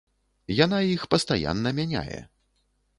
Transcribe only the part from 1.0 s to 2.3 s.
пастаянна мяняе.